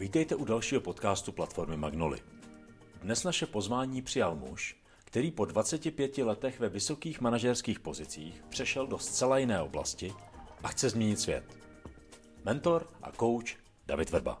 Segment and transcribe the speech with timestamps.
[0.00, 2.18] Vítejte u dalšího podcastu platformy Magnoli.
[3.02, 8.98] Dnes naše pozvání přijal muž, který po 25 letech ve vysokých manažerských pozicích přešel do
[8.98, 10.12] zcela jiné oblasti
[10.62, 11.44] a chce změnit svět.
[12.44, 14.40] Mentor a coach David Verba.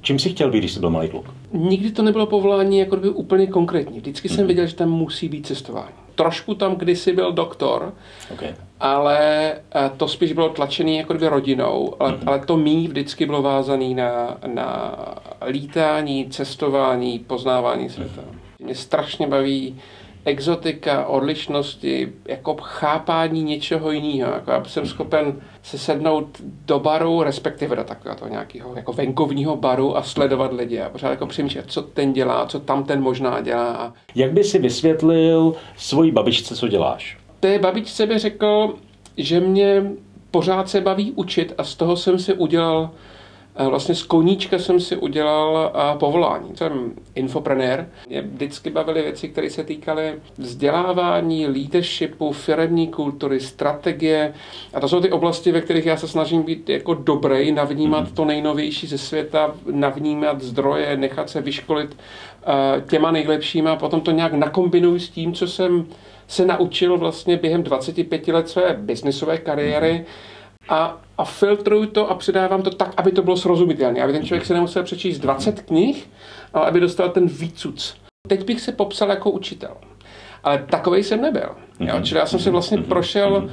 [0.00, 1.26] Čím jsi chtěl být, když jsi byl malý kluk?
[1.52, 3.98] Nikdy to nebylo povolání jako by úplně konkrétní.
[3.98, 6.09] Vždycky jsem věděl, že tam musí být cestování.
[6.20, 7.92] Trošku tam kdysi byl doktor,
[8.32, 8.54] Okay.
[8.80, 12.20] ale eh, to spíš bylo tlačený jako by rodinou, ale, Mhm.
[12.28, 14.94] ale to mý vždycky bylo vázané na, na
[15.46, 18.22] lítání, cestování, poznávání světa.
[18.58, 19.80] Mě strašně baví
[20.24, 24.32] exotika, odlišnosti, jako chápání něčeho jiného.
[24.32, 29.96] Jako já jsem schopen se sednout do baru, respektive do takového nějakého jako venkovního baru
[29.96, 33.94] a sledovat lidi a pořád jako přemýšlet, co ten dělá, co tam ten možná dělá.
[34.14, 37.20] Jak by si vysvětlil svojí babičce, co děláš?
[37.40, 38.74] té babičce bych řekl,
[39.16, 39.82] že mě
[40.30, 42.90] pořád se baví učit a z toho jsem si udělal,
[43.68, 46.56] vlastně z koníčka jsem si udělal eh, povolání.
[46.56, 47.88] Jsem infoprenér.
[48.08, 54.34] Mě vždycky bavily věci, které se týkaly vzdělávání, leadershipu, firemní kultury, strategie.
[54.74, 58.24] A to jsou ty oblasti, ve kterých já se snažím být jako dobrý, navnímat to
[58.24, 64.32] nejnovější ze světa, navnímat zdroje, nechat se vyškolit eh, těma nejlepšíma a potom to nějak
[64.32, 65.86] nakombinuju s tím, co jsem
[66.28, 70.04] se naučil vlastně během 25 let své biznisové kariéry
[70.70, 74.46] a, a filtruju to a předávám to tak, aby to bylo srozumitelné, aby ten člověk
[74.46, 76.10] se nemusel přečíst 20 knih,
[76.54, 77.96] ale aby dostal ten výcuc.
[78.28, 79.76] Teď bych se popsal jako učitel,
[80.44, 81.50] ale takovej jsem nebyl.
[81.80, 82.00] Jo?
[82.02, 83.50] Čili já jsem si vlastně prošel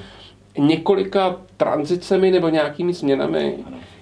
[0.57, 3.57] několika tranzicemi nebo nějakými změnami,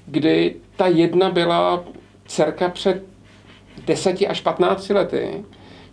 [0.05, 1.83] kdy ta jedna byla
[2.27, 3.03] dcerka před
[3.85, 5.45] 10 až 15 lety,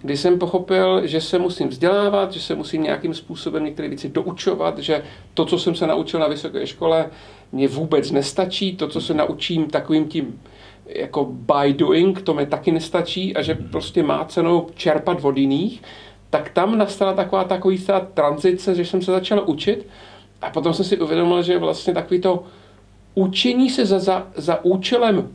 [0.03, 4.79] kdy jsem pochopil, že se musím vzdělávat, že se musím nějakým způsobem některé věci doučovat,
[4.79, 5.03] že
[5.35, 7.11] to, co jsem se naučil na vysoké škole,
[7.53, 10.41] mě vůbec nestačí, to, co se naučím takovým tím
[10.87, 15.83] jako by doing, to mi taky nestačí a že prostě má cenu čerpat od jiných,
[16.31, 19.87] tak tam nastala taková takový ta tranzice, že jsem se začal učit
[20.43, 22.45] a potom jsem si uvědomil, že vlastně takový to
[23.15, 25.29] učení se za, za, za účelem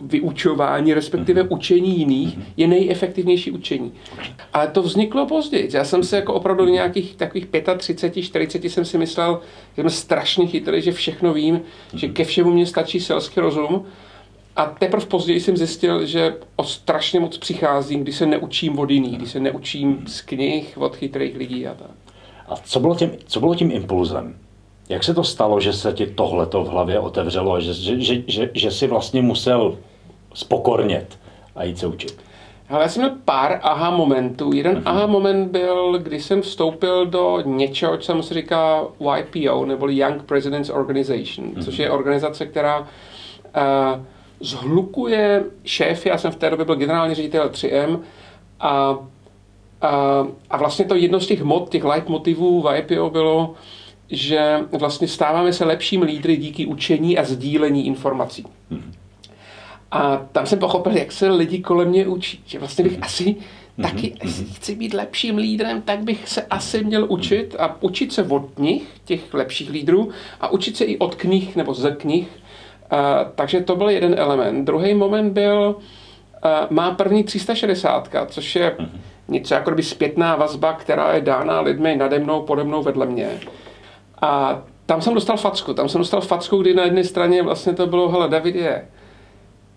[0.00, 3.92] vyučování, respektive učení jiných, je nejefektivnější učení.
[4.52, 5.68] Ale to vzniklo později.
[5.72, 7.46] Já jsem se jako opravdu do nějakých takových
[7.78, 9.40] 35, 40 jsem si myslel,
[9.76, 11.60] že jsem strašně chytrý, že všechno vím,
[11.94, 13.84] že ke všemu mě stačí selský rozum.
[14.56, 19.18] A teprve později jsem zjistil, že o strašně moc přicházím, když se neučím od jiných,
[19.18, 21.90] když se neučím z knih od chytrých lidí a tak.
[22.48, 24.38] A co bylo tím, co bylo tím impulzem?
[24.88, 28.22] Jak se to stalo, že se ti tohleto v hlavě otevřelo a že, že, že,
[28.26, 29.78] že, že jsi vlastně musel
[30.38, 31.18] spokornět
[31.56, 32.18] a jít se učit?
[32.68, 34.52] Ale já jsem měl pár aha momentů.
[34.52, 34.82] Jeden Mhm.
[34.84, 38.80] aha moment byl, když jsem vstoupil do něčeho, co se říká
[39.18, 41.62] YPO, neboli Young Presidents Organization, Mhm.
[41.62, 42.86] což je organizace, která uh,
[44.40, 46.08] zhlukuje šéfy.
[46.08, 47.98] Já jsem v té době byl generální ředitel 3M
[48.60, 48.70] a,
[49.80, 53.54] a, a vlastně to jedno z těch mod, těch leitmotivů YPO bylo,
[54.10, 58.44] že vlastně stáváme se lepším lídry díky učení a sdílení informací.
[59.90, 62.42] A tam jsem pochopil, jak se lidi kolem mě učí.
[62.46, 63.36] Že vlastně bych asi
[63.82, 68.22] taky, jestli chci být lepším lídrem, tak bych se asi měl učit a učit se
[68.22, 70.10] od nich, těch lepších lídrů,
[70.40, 72.28] a učit se i od knih nebo ze knih.
[72.92, 72.98] Uh,
[73.34, 74.66] takže to byl jeden element.
[74.66, 78.76] Druhý moment byl, uh, má první 360, což je
[79.28, 83.30] něco jako kdyby zpětná vazba, která je dána lidmi nade mnou, pode mnou, vedle mě.
[84.22, 85.74] A tam jsem dostal facku.
[85.74, 88.88] Tam jsem dostal facku, kdy na jedné straně vlastně to bylo, hele, David je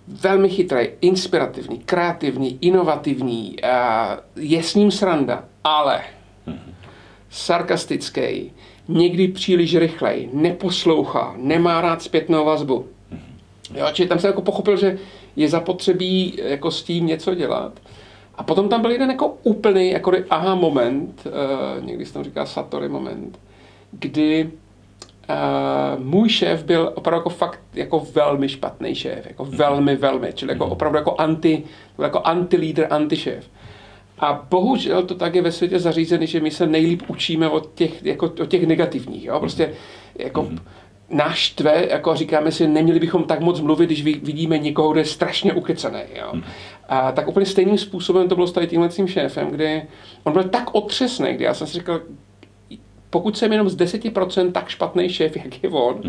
[0.08, 3.56] velmi chytrý, inspirativní, kreativní, inovativní,
[4.36, 6.02] je s ním sranda, ale
[7.30, 8.52] sarkastický,
[8.88, 12.88] někdy příliš rychlej, neposlouchá, nemá rád zpětnou vazbu.
[13.76, 14.98] Jo, čili tam jsem jako pochopil, že
[15.36, 17.74] je zapotřebí jako s tím něco dělat.
[18.36, 22.46] A potom tam byl jeden jako úplný jako aha moment, uh, někdy se tam říká
[22.46, 23.40] Satori moment,
[23.92, 24.52] kdy
[25.32, 30.52] Uh, můj šéf byl opravdu jako fakt jako velmi špatný šéf, jako velmi, velmi, čili
[30.52, 31.64] jako opravdu jako anti,
[32.02, 33.50] jako anti-lídr, anti-šéf.
[34.20, 38.06] A bohužel to tak je ve světě zařízený, že my se nejlíp učíme od těch,
[38.06, 39.40] jako, od těch negativních, jo?
[39.40, 39.74] prostě
[40.16, 40.60] jako mm-hmm.
[41.10, 45.06] náš tve, jako říkáme si, neměli bychom tak moc mluvit, když vidíme někoho, kdo je
[45.06, 46.02] strašně ukecený.
[46.16, 46.32] Jo?
[46.34, 46.44] Mm-hmm.
[46.90, 49.84] A tak úplně stejným způsobem to bylo s tady tímhle tím šéfem, kdy
[50.24, 52.00] on byl tak otřesný, kdy já jsem si říkal,
[53.12, 56.02] pokud jsem jenom z 10% tak špatný šéf, jak je on,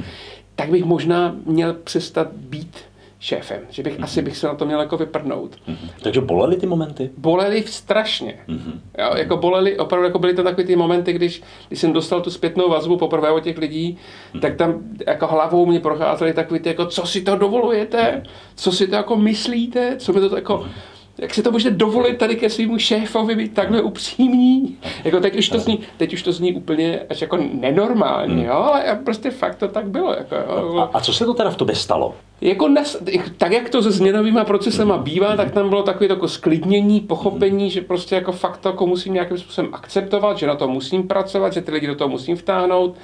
[0.54, 2.76] tak bych možná měl přestat být
[3.20, 4.04] šéfem, že bych mm-hmm.
[4.04, 5.56] asi bych se na to měl jako vyprdnout.
[5.69, 5.88] Mm-hmm.
[6.02, 7.10] Takže bolely ty momenty?
[7.16, 8.38] Bolely strašně.
[8.49, 8.81] Mm-hmm.
[8.99, 12.31] Jo, jako bolely, opravdu jako byly to takové ty momenty, když, když jsem dostal tu
[12.31, 13.99] zpětnou vazbu poprvé od těch lidí,
[14.34, 14.40] mm-hmm.
[14.40, 14.75] tak tam
[15.06, 18.22] jako hlavou mě procházely takový ty jako, co si to dovolujete,
[18.54, 20.54] co si to jako myslíte, co mi to jako...
[20.54, 24.76] Mm-hmm jak si to můžete dovolit tady ke svýmu šéfovi být takhle upřímný?
[25.05, 28.44] Jako teď už to zní, teď už to zní úplně až jako nenormálně, hmm.
[28.44, 30.12] jo, ale prostě fakt to tak bylo.
[30.12, 30.79] Jako, jo.
[30.79, 32.14] A, a, co se to teda v tobě stalo?
[32.43, 33.03] Jako nes,
[33.37, 37.81] tak, jak to se změnovými procesama bývá, tak tam bylo takové jako sklidnění, pochopení, že
[37.81, 41.61] prostě jako fakt to jako musím nějakým způsobem akceptovat, že na to musím pracovat, že
[41.61, 42.97] ty lidi do toho musím vtáhnout.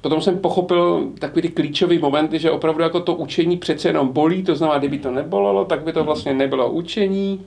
[0.00, 4.42] Potom jsem pochopil takový ty klíčový momenty, že opravdu jako to učení přece jenom bolí,
[4.42, 7.46] to znamená, kdyby to nebolelo, tak by to vlastně nebylo učení.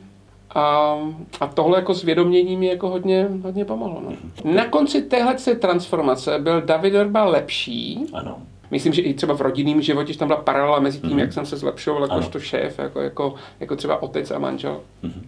[0.55, 0.97] A,
[1.39, 4.01] a tohle jako zvědomění mi jako hodně, hodně pomohlo.
[4.05, 4.11] No.
[4.53, 8.05] Na konci téhle transformace byl David Verba lepší.
[8.13, 8.37] Ano.
[8.75, 11.19] Myslím, že i třeba v rodinném životě, že tam byla paralela mezi tím, mm-hmm.
[11.19, 14.79] jak jsem se zlepšoval jakožto šéf, jako, jako, jako třeba otec a manžel.
[15.03, 15.21] Mm-hmm.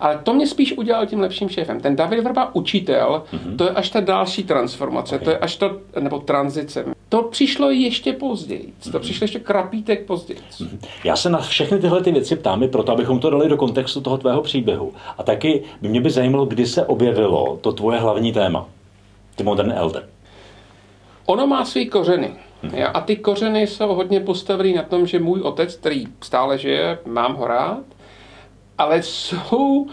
[0.00, 1.80] Ale to mě spíš udělal tím lepším šéfem.
[1.80, 3.56] Ten David Vrba, učitel, mm-hmm.
[3.56, 5.24] to je až ta další transformace, okay.
[5.24, 6.84] to je až to, nebo tranzice.
[7.08, 8.72] To přišlo ještě později.
[8.82, 9.00] To mm-hmm.
[9.00, 10.40] přišlo ještě krapítek později.
[10.40, 10.78] Mm-hmm.
[11.04, 14.18] Já se na všechny tyhle ty věci ptám, proto abychom to dali do kontextu toho
[14.18, 14.92] tvého příběhu.
[15.18, 18.66] A taky by mě by zajímalo, kdy se objevilo to tvoje hlavní téma,
[19.36, 20.08] ty Modern Elder.
[21.26, 22.30] Ono má své kořeny.
[22.64, 22.90] Mm-hmm.
[22.94, 27.34] A ty kořeny jsou hodně postavený na tom, že můj otec, který stále žije, mám
[27.34, 27.82] ho rád,
[28.78, 29.86] ale jsou,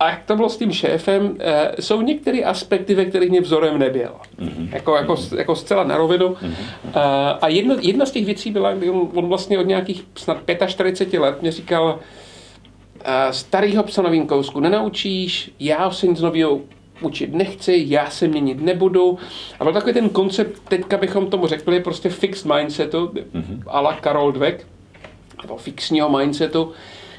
[0.00, 3.78] a jak to bylo s tím šéfem, eh, jsou některé aspekty, ve kterých mě vzorem
[3.78, 4.12] nebyl.
[4.38, 4.68] Mm-hmm.
[4.72, 6.28] Jako, jako, jako zcela na rovinu.
[6.28, 7.38] Mm-hmm.
[7.40, 8.70] A jedna, jedna z těch věcí byla,
[9.14, 11.98] on, vlastně od nějakých snad 45 let mě říkal,
[13.04, 16.60] eh, starýho psa novým kousku nenaučíš, já se nic nového
[17.00, 19.18] učit nechci, já se měnit nebudu.
[19.60, 23.62] A byl takový ten koncept, teďka bychom tomu řekli, prostě fixed mindsetu, mm-hmm.
[23.66, 24.66] a la Karol Dweck,
[25.42, 26.72] nebo fixního mindsetu,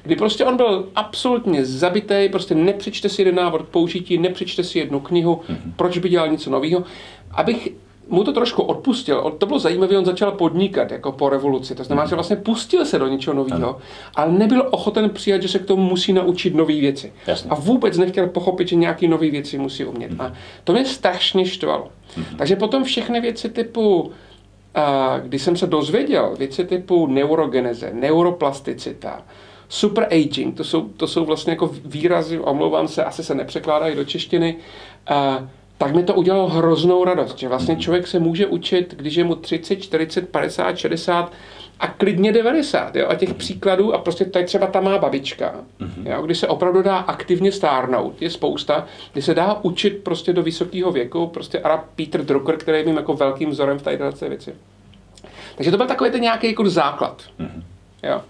[0.04, 5.00] kdy prostě on byl absolutně zabitý, prostě nepřečte si jeden návod použití, nepřečte si jednu
[5.00, 5.74] knihu, mm-hmm.
[5.76, 6.84] proč by dělal něco nového.
[7.32, 7.70] Abych
[8.14, 9.36] mu to trošku odpustil.
[9.38, 11.76] To bylo zajímavé, on začal podnikat jako po revoluci.
[11.76, 13.78] To znamená, že vlastně pustil se do něčeho nového,
[14.16, 17.14] ale nebyl ochoten přijat, že se k tomu musí naučit nové věci.
[17.28, 17.50] Jasně.
[17.50, 20.12] A vůbec nechtěl pochopit, že nějaké nové věci musí umět.
[20.20, 20.34] A
[20.64, 21.88] to mě strašně štvalo.
[22.18, 22.38] Mm-hmm.
[22.38, 24.12] Takže potom všechny věci typu,
[24.76, 29.22] a když jsem se dozvěděl, věci typu neurogeneze, neuroplasticita,
[29.70, 34.06] super aging, to jsou, to jsou vlastně jako výrazy, omlouvám se, asi se nepřekládají do
[34.06, 34.56] češtiny,
[35.08, 35.48] a
[35.84, 39.36] tak mi to udělalo hroznou radost, že vlastně člověk se může učit, když je mu
[39.36, 41.32] 30, 40, 50, 60
[41.80, 42.96] a klidně 90.
[42.96, 43.08] Jo?
[43.10, 46.12] A těch příkladů, a prostě tady třeba ta má babička, mm-hmm.
[46.12, 46.22] jo?
[46.22, 50.92] kdy se opravdu dá aktivně stárnout, je spousta, kdy se dá učit prostě do vysokého
[50.92, 54.56] věku, prostě a Peter Drucker, který je mým jako velkým vzorem v této věci.
[55.56, 57.22] Takže to byl takový ten nějaký jako základ.
[57.40, 57.64] Mm-hmm.
[58.04, 58.22] Jo?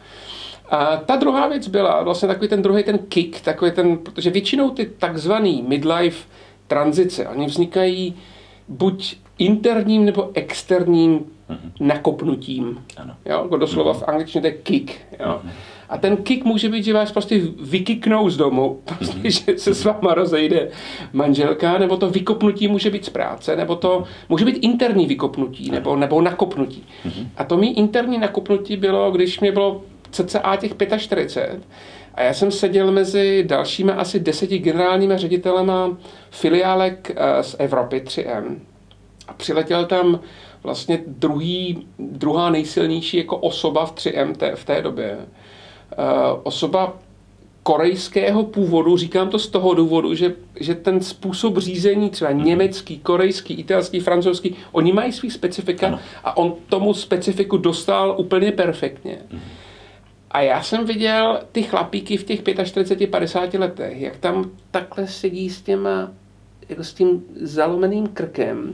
[0.70, 4.70] A ta druhá věc byla vlastně takový ten druhý ten kick, takový ten, protože většinou
[4.70, 6.28] ty takzvaný midlife
[6.68, 8.16] tranzice, oni vznikají
[8.68, 11.72] buď interním nebo externím mm-hmm.
[11.80, 12.84] nakopnutím.
[12.98, 13.16] Ano.
[13.26, 14.00] Jo, jako doslova mm-hmm.
[14.00, 14.92] v angličtině to je kick.
[15.20, 15.26] Jo.
[15.44, 15.52] Mm-hmm.
[15.90, 19.52] A ten kick může být, že vás prostě vykiknou z domu, prostě, mm-hmm.
[19.52, 20.70] že se s váma rozejde
[21.14, 25.96] manželka, nebo to vykopnutí může být z práce, nebo to může být interní vykopnutí, nebo,
[25.96, 26.84] nebo nakopnutí.
[27.06, 27.28] Mm-hmm.
[27.38, 29.82] A to mý interní nakopnutí bylo, když mě bylo
[30.12, 31.64] cca těch 45.
[32.14, 35.98] A já jsem seděl mezi dalšími asi deseti generálními ředitelema
[36.30, 38.56] filiálek eh, z Evropy 3M.
[39.28, 40.20] A přiletěl tam
[40.64, 45.18] vlastně druhý, druhá nejsilnější jako osoba v 3M té, v té době.
[45.98, 46.94] Uh, osoba
[47.64, 53.54] korejského původu, říkám to z toho důvodu, že, že ten způsob řízení, třeba německý, korejský,
[53.54, 56.00] italský, francouzský, oni mají svý specifika ano.
[56.24, 59.18] a on tomu specifiku dostal úplně perfektně.
[59.32, 59.42] Mhm.
[60.34, 65.62] A já jsem viděl ty chlapíky v těch 45-50 letech, jak tam takhle sedí s
[65.62, 66.12] těma,
[66.70, 68.74] jako s tím zalomeným krkem,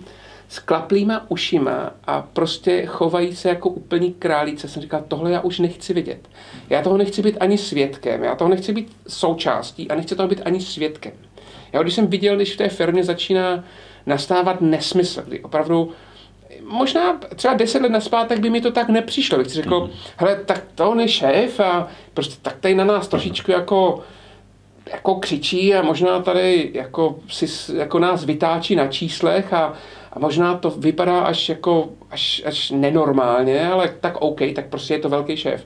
[0.49, 4.67] s klaplýma ušima a prostě chovají se jako úplní králíce.
[4.67, 6.29] Jsem říkal, tohle já už nechci vidět.
[6.69, 10.41] Já toho nechci být ani svědkem, já toho nechci být součástí a nechci toho být
[10.45, 11.13] ani svědkem.
[11.73, 13.63] Já když jsem viděl, když v té firmě začíná
[14.05, 15.91] nastávat nesmysl, kdy opravdu
[16.63, 19.37] možná třeba deset let naspátek by mi to tak nepřišlo.
[19.37, 19.91] Bych si řekl, mm-hmm.
[20.17, 24.03] hele, tak to on je šéf a prostě tak tady na nás trošičku jako
[24.93, 29.73] jako křičí a možná tady jako, si, jako nás vytáčí na číslech a,
[30.13, 34.99] a možná to vypadá až jako až, až nenormálně, ale tak OK, tak prostě je
[34.99, 35.65] to velký šéf.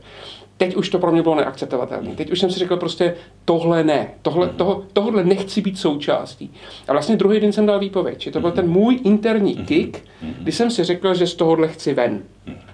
[0.57, 2.15] Teď už to pro mě bylo neakceptovatelné.
[2.15, 4.55] Teď už jsem si řekl prostě tohle ne, tohle, mhm.
[4.55, 6.53] toho, tohle nechci být součástí.
[6.87, 8.55] A vlastně druhý den jsem dal výpověď, že to byl mhm.
[8.55, 9.65] ten můj interní mhm.
[9.65, 12.23] kick, kdy jsem si řekl, že z tohohle chci ven.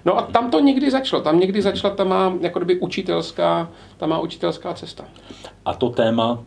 [0.04, 4.08] No a tam to někdy začalo, tam někdy začala, tam má jako kdyby učitelská, tam
[4.08, 5.04] má učitelská cesta.
[5.64, 6.44] A to téma?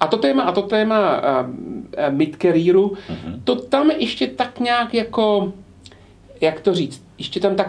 [0.00, 3.40] A to téma, a to téma uh, uh, mid-careeru, uh-huh.
[3.44, 5.52] to tam ještě tak nějak jako,
[6.40, 7.68] jak to říct, ještě tam tak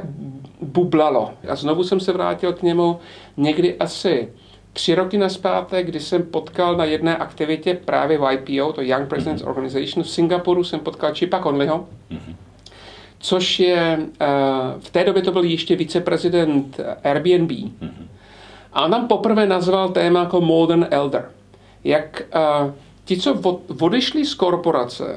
[0.62, 1.32] bublalo.
[1.50, 3.00] A znovu jsem se vrátil k němu
[3.38, 4.30] někdy asi
[4.74, 9.44] tři roky naspátek, kdy jsem potkal na jedné aktivitě právě v IPO, to Young Presidents
[9.44, 9.50] mm-hmm.
[9.50, 12.36] Organization v Singapuru, jsem potkal Chipa Conleyho, mm-hmm.
[13.20, 17.52] což je, uh, v té době to byl ještě viceprezident Airbnb.
[17.52, 18.08] Mm-hmm.
[18.74, 21.32] A on tam poprvé nazval téma jako Modern Elder.
[21.84, 22.22] Jak
[22.64, 22.72] uh,
[23.06, 25.16] ti, co od, odešli z korporace,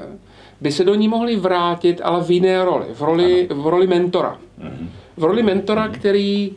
[0.63, 4.37] by se do ní mohli vrátit, ale v jiné roli, v roli, v roli mentora.
[4.59, 4.87] Mm-hmm.
[5.17, 5.93] V roli mentora, mm-hmm.
[5.93, 6.51] který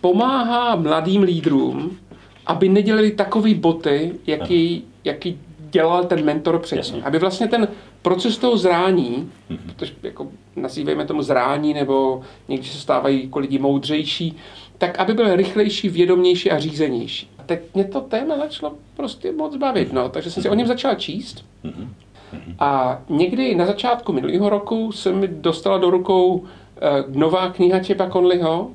[0.00, 1.98] pomáhá mladým lídrům
[2.50, 5.38] aby nedělali takový boty, jaký, jaký
[5.70, 7.02] dělal ten mentor předtím.
[7.04, 7.68] Aby vlastně ten
[8.02, 9.58] proces toho zrání, mm-hmm.
[9.76, 14.36] protože jako nazývejme tomu zrání, nebo někdy se stávají jako lidi moudřejší,
[14.78, 17.30] tak aby byl rychlejší, vědomější a řízenější.
[17.38, 20.66] A teď mě to téma začalo prostě moc bavit, no, takže jsem si o něm
[20.66, 21.44] začal číst.
[21.64, 21.88] Mm-hmm.
[22.58, 26.46] A někdy na začátku minulého roku se mi dostala do rukou uh,
[27.08, 28.70] nová kniha Čepa Conleyho,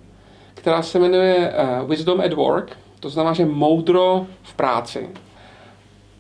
[0.53, 5.09] která se jmenuje uh, Wisdom at Work, to znamená, že moudro v práci.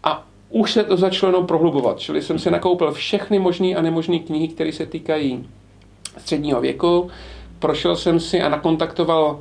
[0.03, 4.19] A už se to začalo jenom prohlubovat, čili jsem si nakoupil všechny možné a nemožné
[4.19, 5.49] knihy, které se týkají
[6.17, 7.09] středního věku.
[7.59, 9.39] Prošel jsem si a nakontaktoval,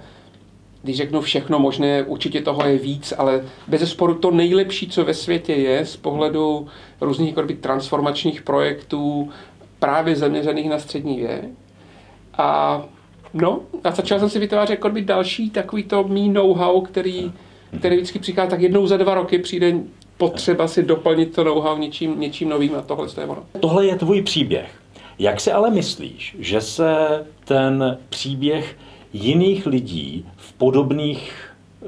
[0.84, 5.14] když řeknu všechno možné, určitě toho je víc, ale bez sporu to nejlepší, co ve
[5.14, 6.66] světě je z pohledu
[7.00, 9.30] různých jako transformačních projektů,
[9.78, 11.44] právě zaměřených na střední věk.
[12.38, 12.82] A
[13.34, 17.32] No, a začal jsem si vytvářet jako další takový to mý know-how, který,
[17.78, 19.74] který vždycky přichází, tak jednou za dva roky přijde
[20.18, 23.42] potřeba si doplnit to know-how něčím, něčím novým a tohle je ono.
[23.60, 24.70] Tohle je tvůj příběh.
[25.18, 26.96] Jak si ale myslíš, že se
[27.44, 28.76] ten příběh
[29.12, 30.26] jiných lidí
[30.64, 31.32] podobných
[31.82, 31.86] eh,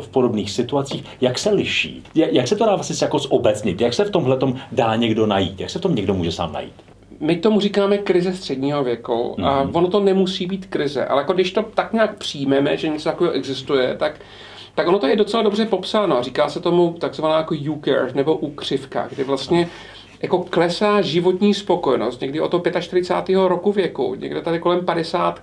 [0.00, 2.02] v podobných situacích, jak se liší?
[2.14, 3.80] Jak se to dá vlastně jako zobecnit?
[3.80, 4.38] Jak se v tomhle
[4.72, 5.60] dá někdo najít?
[5.60, 6.74] Jak se v tom někdo může sám najít?
[7.20, 9.70] my tomu říkáme krize středního věku a mm-hmm.
[9.72, 13.34] ono to nemusí být krize, ale jako když to tak nějak přijmeme, že něco takového
[13.34, 14.20] existuje, tak
[14.74, 16.22] tak ono to je docela dobře popsáno.
[16.22, 19.68] Říká se tomu takzvaná jako U-curve nebo ukřivka, kdy vlastně
[20.22, 23.36] jako klesá životní spokojenost, někdy o to 45.
[23.36, 25.40] roku věku, někde tady kolem 50.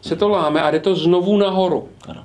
[0.00, 1.88] se to láme a jde to znovu nahoru.
[2.08, 2.24] Ano.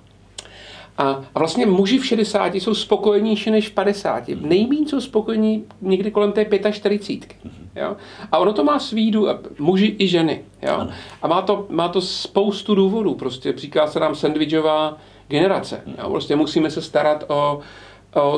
[1.00, 4.24] A, a vlastně muži v 60 jsou spokojenější než v 50.
[4.28, 7.52] Nejméně jsou spokojení někdy kolem té 45.
[7.76, 7.96] Jo?
[8.32, 9.28] A ono to má svý dů,
[9.60, 10.42] muži i ženy.
[10.62, 10.88] Jo?
[11.22, 13.16] A má to, má to spoustu důvodů.
[13.16, 15.82] Prostě říká se nám sandwičová generace.
[15.98, 16.10] Jo?
[16.10, 17.60] Prostě musíme se starat o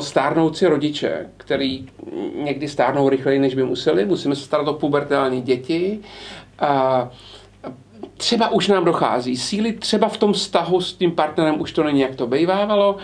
[0.00, 1.88] stárnoucí rodiče, který
[2.34, 4.04] někdy stárnou rychleji, než by museli.
[4.04, 6.00] Musíme se starat o pubertální děti.
[6.58, 7.10] A,
[8.16, 12.00] třeba už nám dochází síly, třeba v tom vztahu s tím partnerem už to není,
[12.00, 12.96] jak to bejvávalo,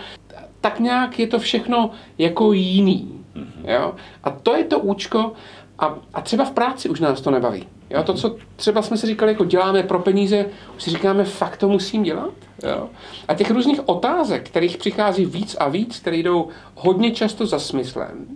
[0.61, 3.23] tak nějak je to všechno jako jiný.
[3.35, 3.65] Mhm.
[3.67, 3.93] Jo?
[4.23, 5.31] A to je to účko
[5.79, 7.67] a, a třeba v práci už nás to nebaví.
[7.89, 8.03] Jo?
[8.03, 10.45] To, co třeba jsme si říkali, jako děláme pro peníze,
[10.75, 12.33] už si říkáme, fakt to musím dělat.
[12.63, 12.89] Jo?
[13.27, 18.27] A těch různých otázek, kterých přichází víc a víc, které jdou hodně často za smyslem.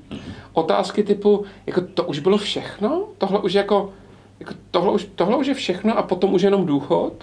[0.53, 3.03] Otázky typu, jako to už bylo všechno?
[3.17, 3.93] Tohle už jako
[4.39, 7.13] jako tohle, už, tohle už je všechno a potom už jenom důchod.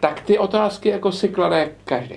[0.00, 2.16] Tak ty otázky jako si klade každý.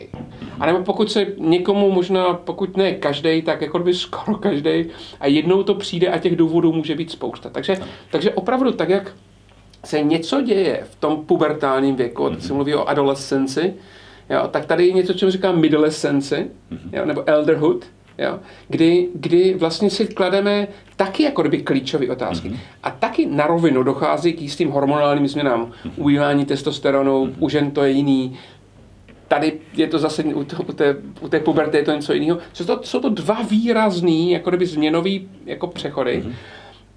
[0.60, 4.86] A nebo pokud se někomu možná, pokud ne každý, tak jako by skoro každý
[5.20, 7.50] a jednou to přijde a těch důvodů může být spousta.
[7.50, 7.78] Takže,
[8.12, 9.16] takže opravdu tak, jak
[9.86, 12.38] se něco děje v tom pubertálním věku, mm-hmm.
[12.38, 13.74] se mluví o adolescenci,
[14.30, 16.36] jo, tak tady je něco, čemu říkám midolescenci,
[16.72, 16.98] mm-hmm.
[16.98, 17.86] jo, nebo elderhood,
[18.20, 22.50] jo, kdy, kdy vlastně si klademe taky jako kdyby klíčové otázky.
[22.50, 22.60] Mm-hmm.
[22.84, 25.66] A taky na rovinu dochází k jistým hormonálním změnám.
[25.66, 25.92] Mm-hmm.
[25.96, 27.34] Ubývání testosteronu, mm-hmm.
[27.40, 28.38] u žen to je jiný,
[29.28, 32.38] tady je to zase u, to, u, té, u té puberty je to něco jiného.
[32.54, 36.24] Jsou to, jsou to dva výrazný, jako kdyby změnový jako přechody.
[36.26, 36.34] Mm-hmm.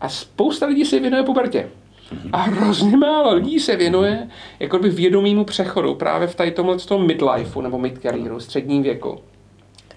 [0.01, 1.69] A spousta lidí se věnuje pubertě.
[2.13, 2.31] Mm-hmm.
[2.33, 4.29] A hrozně málo lidí se věnuje
[4.61, 9.19] jako by vědomímu přechodu právě v tady tomhle tom midlifeu nebo midcareeru, středním věku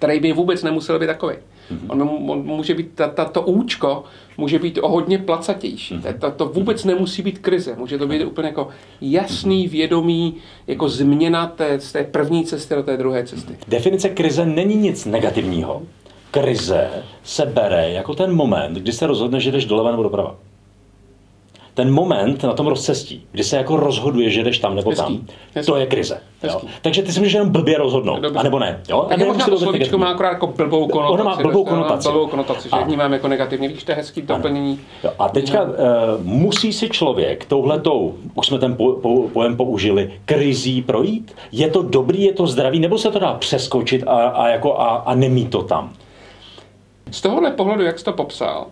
[0.06, 1.34] který by vůbec nemusel být takový.
[1.34, 1.86] Mm-hmm.
[1.88, 4.04] On, on může být, ta, ta, to účko
[4.36, 5.94] může být o hodně placatější.
[5.94, 6.18] Mm-hmm.
[6.18, 7.76] To, to vůbec nemusí být krize.
[7.78, 8.26] Může to být mm-hmm.
[8.26, 8.68] úplně jako
[9.00, 10.34] jasný, vědomý,
[10.66, 13.56] jako změna té, z té první cesty do té druhé cesty.
[13.68, 15.82] Definice krize není nic negativního.
[16.30, 16.90] Krize
[17.24, 20.36] se bere jako ten moment, kdy se rozhodne, že jdeš doleva nebo doprava.
[21.76, 25.18] Ten moment na tom rozcestí, kdy se jako rozhoduje, že jdeš tam nebo Hezký.
[25.18, 25.72] tam, Hezký.
[25.72, 26.20] to je krize.
[26.42, 26.60] Jo?
[26.82, 28.38] Takže ty si můžeš jenom blbě rozhodnout, Dobře.
[28.38, 28.80] anebo ne.
[28.88, 29.06] Jo?
[29.08, 31.12] Tak A možná to slovíčko má akorát jako blbou konotaci.
[31.14, 32.08] Ono má blbou konotaci.
[32.08, 33.68] Blbou konotaci, že vnímáme jako negativní.
[33.68, 34.80] Vidíš, to je hezký doplnění.
[35.04, 35.70] Jo, a teďka uh,
[36.22, 41.34] musí si člověk touhletou, už jsme ten po, po, pojem použili, krizí projít?
[41.52, 44.88] Je to dobrý, je to zdravý, nebo se to dá přeskočit a, a, jako, a,
[44.88, 45.92] a nemít to tam?
[47.10, 48.66] Z tohohle pohledu, jak jsi to popsal,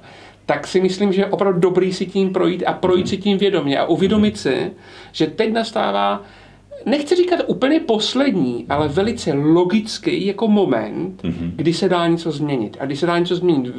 [0.47, 3.79] tak si myslím, že je opravdu dobrý si tím projít a projít si tím vědomě
[3.79, 4.71] a uvědomit si,
[5.13, 6.23] že teď nastává,
[6.87, 11.23] nechci říkat úplně poslední, ale velice logický jako moment,
[11.57, 12.77] kdy se dá něco změnit.
[12.81, 13.75] A kdy se dá něco změnit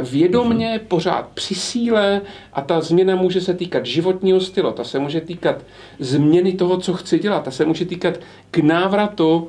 [0.00, 2.20] vědomně, pořád při síle
[2.52, 5.56] a ta změna může se týkat životního stylu, ta se může týkat
[5.98, 8.14] změny toho, co chci dělat, ta se může týkat
[8.50, 9.48] k návratu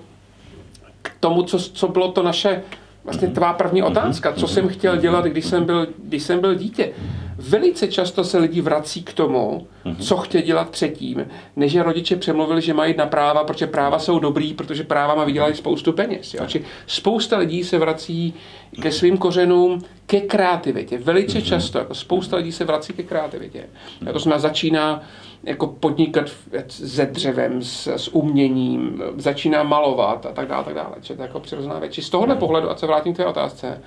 [1.01, 2.63] k tomu, co, co bylo to naše
[3.03, 6.91] vlastně tvá první otázka, co jsem chtěl dělat, když jsem byl, když jsem byl dítě.
[7.37, 9.67] Velice často se lidi vrací k tomu,
[9.99, 14.19] co chtěli dělat předtím, než že rodiče přemluvili, že mají na práva, protože práva jsou
[14.19, 16.33] dobrý, protože práva má vydělají spoustu peněz.
[16.33, 16.45] Jo?
[16.47, 18.33] Či spousta lidí se vrací
[18.81, 20.97] ke svým kořenům, ke kreativitě.
[20.97, 23.65] Velice často, jako spousta lidí se vrací ke kreativitě.
[24.09, 25.03] A to znamená, začíná
[25.43, 26.25] jako podnikat
[26.67, 30.95] se dřevem, s, s uměním, začíná malovat a tak dále, tak dále.
[31.01, 31.95] Čili to je jako přirozená věc.
[31.95, 33.81] Z tohohle pohledu, a se vrátím k té otázce,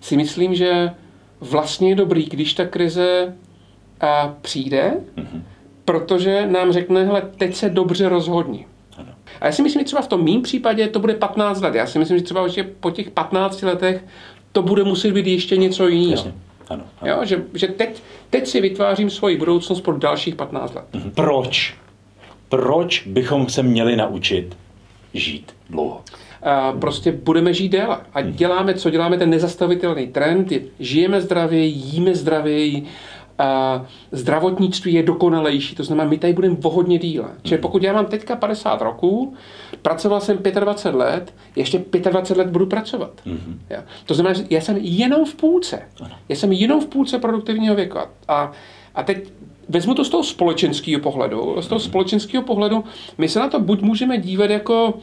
[0.00, 0.90] si myslím, že
[1.40, 3.36] vlastně je dobrý, když ta krize
[4.00, 4.94] a, přijde,
[5.84, 8.66] protože nám řekne, hele, teď se dobře rozhodni.
[9.40, 11.74] A já si myslím, že třeba v tom mým případě to bude 15 let.
[11.74, 12.46] Já si myslím, že třeba
[12.80, 14.04] po těch 15 letech
[14.52, 16.10] to bude muset být ještě něco jiného.
[16.10, 16.34] Jasně.
[16.70, 17.12] Ano, ano.
[17.12, 20.84] Jo, že, že teď, teď si vytvářím svoji budoucnost pro dalších 15 let.
[21.14, 21.74] Proč?
[22.48, 24.56] Proč bychom se měli naučit
[25.14, 26.00] žít dlouho?
[26.42, 27.98] A prostě budeme žít déle.
[28.14, 30.52] A děláme, co děláme, ten nezastavitelný trend.
[30.52, 32.86] Je, žijeme zdravěji, jíme zdravěji,
[34.12, 37.28] zdravotnictví je dokonalejší, to znamená, my tady budeme o hodně díle.
[37.42, 39.34] Čili pokud já mám teďka 50 roků,
[39.82, 43.10] pracoval jsem 25 let, ještě 25 let budu pracovat.
[43.70, 43.82] Jo.
[44.06, 45.82] To znamená, že já jsem jenom v půlce.
[46.28, 47.98] Já jsem jenom v půlce produktivního věku.
[48.28, 48.52] A,
[48.94, 49.32] a teď
[49.68, 51.56] vezmu to z toho společenského pohledu.
[51.60, 52.84] Z toho společenského pohledu
[53.18, 54.94] my se na to buď můžeme dívat jako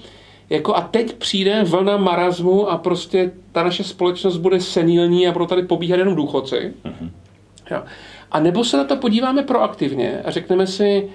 [0.50, 5.46] jako a teď přijde vlna marazmu a prostě ta naše společnost bude senilní a budou
[5.46, 6.74] tady pobíhat jenom důchodci.
[7.72, 7.84] Jo.
[8.31, 11.10] A nebo se na to podíváme proaktivně a řekneme si,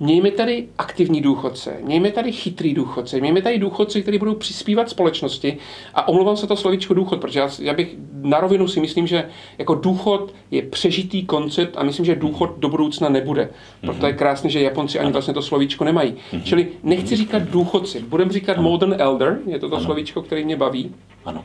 [0.00, 5.56] mějme tady aktivní důchodce, mějme tady chytrý důchodce, mějme tady důchodce, kteří budou přispívat společnosti.
[5.94, 9.28] A omlouvám se to slovíčko důchod, protože já, já bych na rovinu si myslím, že
[9.58, 13.50] jako důchod je přežitý koncept a myslím, že důchod do budoucna nebude.
[13.80, 16.14] Proto je krásné, že Japonci ani vlastně to slovíčko nemají.
[16.44, 20.94] Čili nechci říkat důchodci, budeme říkat modern elder, je to to slovíčko, který mě baví.
[21.24, 21.44] Ano.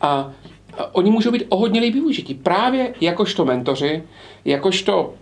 [0.00, 0.32] A
[0.92, 2.34] oni můžou být o hodně líp využití.
[2.34, 4.02] Právě jakožto mentoři,
[4.44, 5.14] jakožto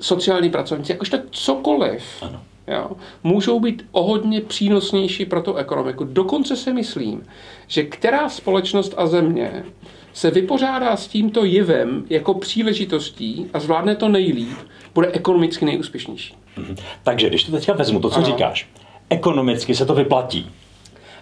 [0.00, 2.02] sociální pracovníci, jakožto cokoliv.
[2.22, 2.40] Ano.
[2.68, 2.90] Jo,
[3.24, 6.04] můžou být o hodně přínosnější pro tu ekonomiku.
[6.04, 7.26] Dokonce si myslím,
[7.66, 9.64] že která společnost a země
[10.12, 14.58] se vypořádá s tímto jevem jako příležitostí a zvládne to nejlíp,
[14.94, 16.34] bude ekonomicky nejúspěšnější.
[16.56, 16.76] Mhm.
[17.02, 18.26] Takže když to teďka vezmu, to, co Ano.
[18.26, 18.68] říkáš,
[19.10, 20.50] ekonomicky se to vyplatí.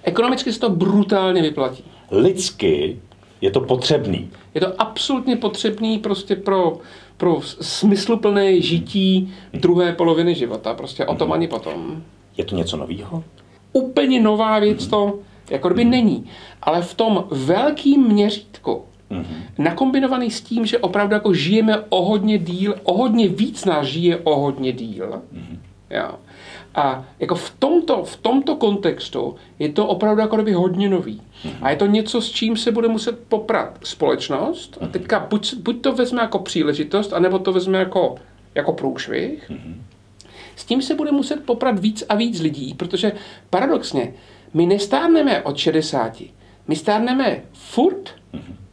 [0.03, 1.85] Ekonomicky se to brutálně vyplatí.
[2.11, 2.99] Lidsky
[3.41, 4.31] je to potřebný.
[4.55, 6.79] Je to absolutně potřebný prostě pro,
[7.17, 10.75] pro smysluplné žití druhé poloviny života.
[10.75, 12.03] Prostě o tom ani potom.
[12.37, 13.25] Je to něco nového?
[13.73, 15.19] Úplně nová věc to
[15.51, 16.27] jako kdyby není.
[16.63, 18.83] Ale v tom velkým měřítku,
[19.59, 24.17] nakombinovaný s tím, že opravdu jako žijeme o hodně díl, o hodně víc nás žije
[24.17, 25.23] o hodně díl.
[25.91, 26.11] Jo.
[26.75, 31.23] A jako v tomto, v tomto kontextu je to opravdu jako kdyby hodně nový.
[31.63, 34.79] A je to něco, s čím se bude muset poprat společnost.
[34.81, 38.15] A teďka buď, buď to vezme jako příležitost, anebo to vezme jako,
[38.55, 39.51] jako průšvih.
[40.57, 43.13] S tím se bude muset poprat víc a víc lidí, protože
[43.51, 44.15] paradoxně,
[44.55, 46.23] my nestárneme od 60,
[46.69, 48.15] my stárneme furt,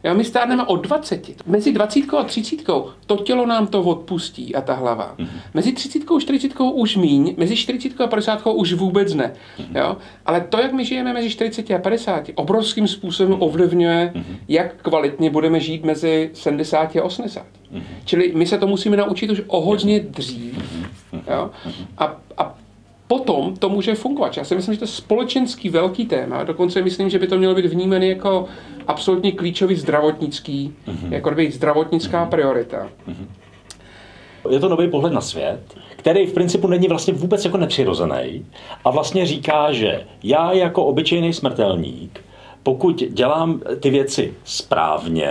[0.04, 1.46] jo, my stárneme od 20.
[1.46, 2.56] Mezi 20 a 30
[3.06, 5.16] to tělo nám to odpustí a ta hlava.
[5.54, 9.32] Mezi 30 a 40 už míň, mezi 40 a 50 už vůbec ne.
[9.74, 9.96] Jo?
[10.26, 14.12] Ale to, jak my žijeme mezi 40 a 50, obrovským způsobem ovlivňuje,
[14.48, 17.46] jak kvalitně budeme žít mezi 70 a 80.
[18.04, 20.58] Čili my se to musíme naučit už o hodně dřív.
[21.12, 21.50] Jo?
[21.98, 22.57] A, a
[23.08, 24.36] potom to může fungovat.
[24.36, 26.44] Já si myslím, že to je společenský velký téma.
[26.44, 28.46] Dokonce myslím, že by to mělo být vnímané jako
[28.86, 30.74] absolutně klíčový zdravotnický,
[31.10, 32.88] jako by zdravotnická priorita.
[34.50, 35.60] Je to nový pohled na svět,
[35.96, 38.46] který v principu není vlastně vůbec jako nepřirozený
[38.84, 42.20] a vlastně říká, že já jako obyčejný smrtelník
[42.68, 45.30] pokud dělám ty věci správně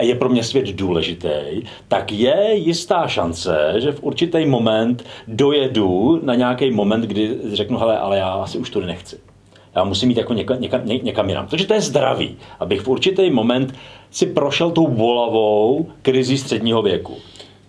[0.00, 6.34] je pro mě svět důležitý, tak je jistá šance, že v určitý moment dojedu na
[6.34, 9.18] nějaký moment, kdy řeknu, hele, ale já asi už to nechci.
[9.76, 11.46] Já musím jít jako někam, někam, někam jinam.
[11.46, 13.74] Takže to je zdravý, abych v určitý moment
[14.10, 17.16] si prošel tou bolavou krizi středního věku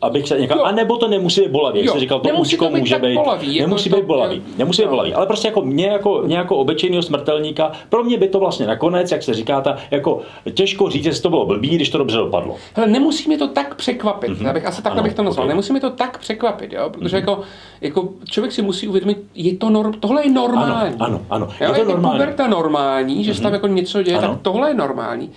[0.01, 2.99] abych se někam, a nebo to nemusí být bolavý, jak jsi říkal, to účko může
[2.99, 6.57] být, bolavý, nemusí být bolavý, nemusí být bolavý, ale prostě jako mě jako, mě jako
[6.57, 10.21] obyčejného smrtelníka, pro mě by to vlastně nakonec, jak se říká, ta, jako
[10.53, 12.55] těžko říct, jestli to bylo blbý, když to dobře dopadlo.
[12.73, 14.49] Hele, nemusí mě to tak překvapit, mm-hmm.
[14.49, 15.49] abych asi takhle bych to nazval, okay.
[15.49, 17.19] nemusí mě to tak překvapit, jo, protože mm-hmm.
[17.19, 17.41] jako,
[17.81, 20.95] jako člověk si musí uvědomit, je to norm, tohle je normální.
[20.99, 21.47] Ano, ano, ano.
[21.61, 22.23] Jo, je to normální.
[22.39, 23.35] Je normální, že mm-hmm.
[23.35, 23.55] se tam mhm.
[23.55, 24.27] jako něco děje, ano.
[24.27, 25.31] tak tohle je normální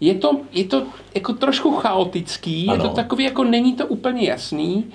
[0.00, 2.74] je to, je to jako trošku chaotický, ano.
[2.74, 4.86] je to takový, jako není to úplně jasný,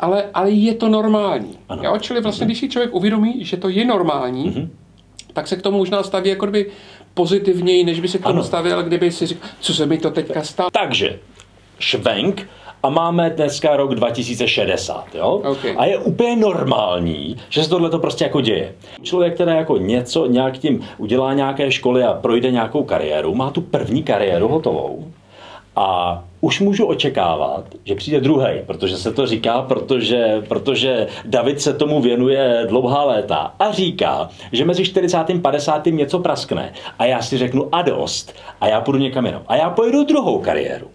[0.00, 1.58] ale, ale je to normální.
[1.68, 1.82] Ano.
[1.84, 1.98] Jo?
[2.00, 4.68] Čili vlastně, když si člověk uvědomí, že to je normální, mm-hmm.
[5.32, 6.70] tak se k tomu možná staví jako kdyby
[7.14, 10.42] pozitivněji, než by se k tomu stavil, kdyby si řekl, co se mi to teďka
[10.42, 10.70] stalo.
[10.70, 11.18] Takže
[11.78, 12.48] švenk
[12.82, 15.30] a máme dneska rok 2060, jo?
[15.30, 15.74] Okay.
[15.78, 18.74] A je úplně normální, že se tohle to prostě jako děje.
[19.02, 23.60] Člověk, který jako něco nějak tím udělá nějaké školy a projde nějakou kariéru, má tu
[23.60, 25.04] první kariéru hotovou.
[25.76, 31.72] A už můžu očekávat, že přijde druhý, protože se to říká, protože, protože David se
[31.72, 35.16] tomu věnuje dlouhá léta a říká, že mezi 40.
[35.16, 35.86] a 50.
[35.86, 39.42] něco praskne a já si řeknu a dost a já půjdu někam jinam.
[39.48, 40.86] A já pojedu druhou kariéru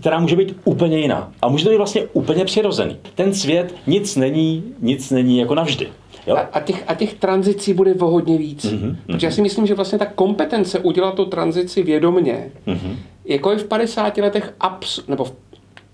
[0.00, 1.32] která může být úplně jiná.
[1.42, 2.96] A může to být vlastně úplně přirozený.
[3.14, 5.88] Ten svět nic není, nic není jako navždy.
[6.26, 6.36] Jo?
[6.36, 8.64] A, a, těch, a těch tranzicí bude o hodně víc.
[8.64, 12.96] Mm-hmm, Protože já si myslím, že vlastně ta kompetence udělat tu tranzici vědomně, mm-hmm.
[13.24, 15.26] jako je v 50 letech abs, nebo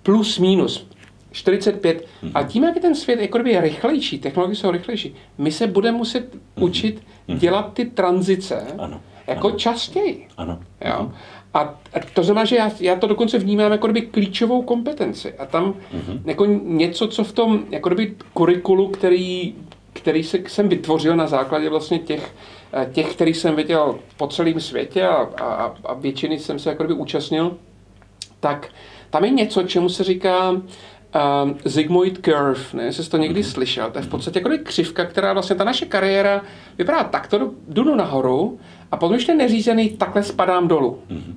[0.02, 0.86] plus minus
[1.32, 2.06] 45.
[2.22, 2.30] Mm-hmm.
[2.34, 5.98] A tím, jak je ten svět jako je rychlejší, technologie jsou rychlejší, my se budeme
[5.98, 6.64] muset mm-hmm.
[6.64, 7.38] učit mm-hmm.
[7.38, 9.00] dělat ty tranzice ano.
[9.26, 9.56] jako ano.
[9.56, 10.28] častěji.
[10.36, 10.58] Ano.
[10.84, 11.12] Jo?
[11.54, 15.34] A, a to znamená, že já, já to dokonce vnímám jako kdyby klíčovou kompetenci.
[15.34, 16.20] A tam mm-hmm.
[16.24, 19.54] jako něco, co v tom jako kdyby kurikulu, který,
[19.92, 22.34] který se, jsem vytvořil na základě vlastně těch,
[22.72, 26.82] eh, těch, který jsem viděl po celém světě a, a, a většiny jsem se jako
[26.82, 27.56] kdyby účastnil,
[28.40, 28.68] tak
[29.10, 30.62] tam je něco, čemu se říká
[31.14, 33.52] uh, Zigmoid Curve, ne, jestli to někdy mm-hmm.
[33.52, 33.90] slyšel.
[33.90, 36.42] To je v podstatě jako křivka, která vlastně ta naše kariéra
[36.78, 38.58] vypadá takto, jdu nahoru
[38.90, 40.98] a potom, když ten neřízený, takhle spadám dolů.
[41.10, 41.34] Mm-hmm.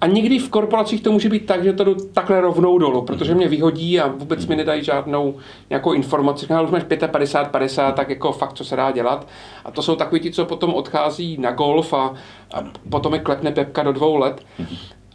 [0.00, 3.34] A někdy v korporacích to může být tak, že to jdu takhle rovnou dolů, protože
[3.34, 5.34] mě vyhodí a vůbec mi nedají žádnou
[5.70, 6.46] nějakou informaci.
[6.46, 9.28] Když máš 55, 50, tak jako fakt, co se dá dělat.
[9.64, 12.14] A to jsou takový ti, co potom odchází na golf a,
[12.54, 14.46] a potom je klepne pepka do dvou let.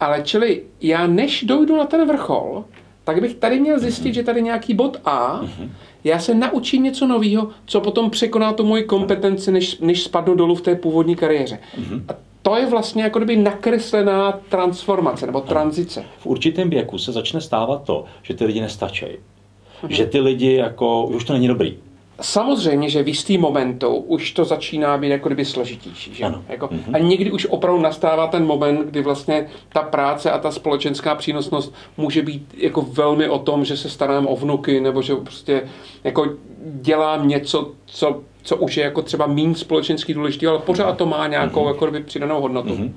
[0.00, 2.64] Ale čili já než dojdu na ten vrchol,
[3.04, 5.40] tak bych tady měl zjistit, že tady nějaký bod A,
[6.04, 10.54] já se naučím něco nového, co potom překoná tu moji kompetenci, než, než spadnu dolů
[10.54, 11.58] v té původní kariéře.
[12.08, 12.12] A
[12.42, 16.04] to je vlastně jako kdyby nakreslená transformace nebo tranzice.
[16.18, 19.06] V určitém věku se začne stávat to, že ty lidi nestačí.
[19.82, 19.92] Mhm.
[19.92, 21.76] Že ty lidi jako, už to není dobrý.
[22.20, 26.14] Samozřejmě, že v jistý momentu už to začíná být jako kdyby složitější.
[26.14, 26.24] Že?
[26.24, 26.44] Ano.
[26.48, 26.94] Jako, mm-hmm.
[26.94, 31.74] A někdy už opravdu nastává ten moment, kdy vlastně ta práce a ta společenská přínosnost
[31.96, 35.62] může být jako velmi o tom, že se starám o vnuky, nebo že prostě
[36.04, 36.26] jako
[36.64, 41.26] dělám něco, co co už je jako třeba méně společensky důležitý, ale pořád to má
[41.26, 41.68] nějakou mm-hmm.
[41.68, 42.74] jako by přidanou hodnotu.
[42.74, 42.92] Mm-hmm.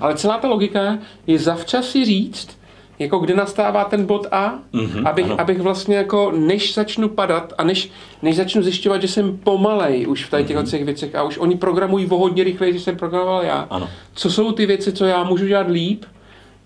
[0.00, 2.58] Ale celá ta logika je zavčas si říct,
[2.98, 7.64] jako kdy nastává ten bod A, mm-hmm, abych, abych vlastně jako než začnu padat a
[7.64, 7.90] než,
[8.22, 10.84] než začnu zjišťovat, že jsem pomalej už v těch mm-hmm.
[10.84, 13.66] věcech a už oni programují o hodně rychleji, než jsem programoval já.
[13.70, 13.88] Ano.
[14.14, 16.04] Co jsou ty věci, co já můžu dělat líp,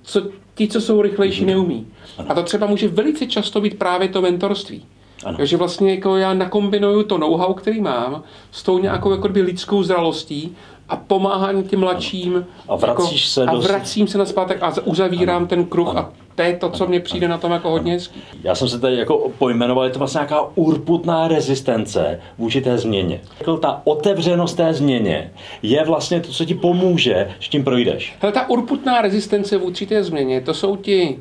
[0.03, 0.23] co
[0.55, 1.47] ti, co jsou rychlejší, mm-hmm.
[1.47, 1.87] neumí.
[2.19, 2.31] Ano.
[2.31, 4.85] A to třeba může velice často být právě to mentorství.
[5.25, 5.37] Ano.
[5.37, 10.57] Takže vlastně jako já nakombinuju to know-how, který mám, s tou nějakou jako lidskou zralostí
[10.91, 12.47] a pomáhám těm mladším.
[12.69, 15.47] A vracíš jako, se A vracím se na zpátek a uzavírám ano.
[15.47, 15.99] ten kruh ano.
[15.99, 18.23] a to je to, co mně přijde na tom jako hodně hezký.
[18.43, 23.21] Já jsem se tady jako pojmenoval, je to vlastně nějaká urputná rezistence vůči té změně.
[23.41, 28.17] Jako ta otevřenost té změně je vlastně to, co ti pomůže, že tím projdeš.
[28.21, 31.19] Hele, ta urputná rezistence vůči té změně, to jsou ti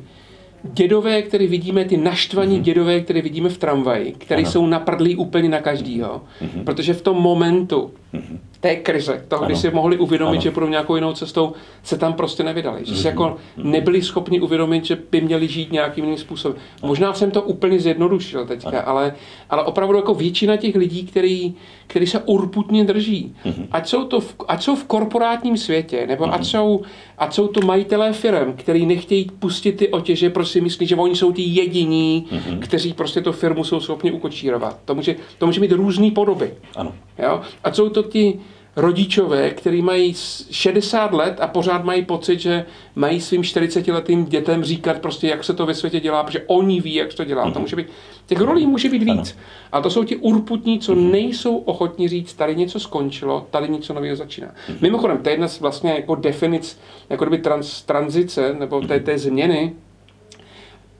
[0.62, 2.62] dědové, které vidíme, ty naštvaní mm-hmm.
[2.62, 6.64] dědové, které vidíme v tramvaji, které jsou naprdlí úplně na každýho, mm-hmm.
[6.64, 8.38] protože v tom momentu mm-hmm.
[8.60, 9.46] Té krize, toho, ano.
[9.46, 10.40] kdy si mohli uvědomit, ano.
[10.40, 12.80] že půjdou nějakou jinou cestou, se tam prostě nevydali.
[12.84, 13.70] Že si jako mhm.
[13.70, 16.58] nebyli schopni uvědomit, že by měli žít nějakým jiným způsobem.
[16.82, 16.88] Ano.
[16.88, 19.14] Možná jsem to úplně zjednodušil teďka, ale,
[19.50, 21.54] ale opravdu jako většina těch lidí, který,
[21.86, 23.66] který se urputně drží, mm-hmm.
[23.72, 26.82] ať, jsou to v, ať jsou v korporátním světě, nebo ať, jsou,
[27.18, 31.32] ať jsou to majitelé firm, který nechtějí pustit ty otěže, prostě myslí, že oni jsou
[31.32, 32.58] ty jediní, mm-hmm.
[32.58, 34.78] kteří prostě tu firmu jsou schopni ukočírovat.
[34.84, 36.54] To může, to může mít různé podoby.
[36.76, 36.92] Ano.
[37.18, 37.40] Jo?
[37.64, 38.40] A jsou to ti
[38.76, 40.14] rodičové, který mají
[40.50, 45.54] 60 let a pořád mají pocit, že mají svým 40-letým dětem říkat prostě, jak se
[45.54, 47.46] to ve světě dělá, protože oni ví, jak se to dělá.
[47.46, 47.52] Mm-hmm.
[47.52, 47.86] To může být,
[48.26, 49.10] těch rolí může být víc.
[49.10, 49.24] Ano.
[49.72, 51.10] A to jsou ti urputní, co mm-hmm.
[51.10, 54.48] nejsou ochotní říct, tady něco skončilo, tady něco nového začíná.
[54.48, 54.76] Mm-hmm.
[54.80, 56.78] Mimochodem, to je jedna z vlastně jako definic,
[57.10, 59.72] jako kdyby trans, tranzice, nebo té, té změny,